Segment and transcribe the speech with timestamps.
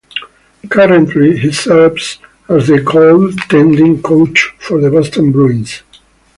[0.67, 2.17] Currently, he serves
[2.49, 5.83] as the goaltending coach for the Boston Bruins.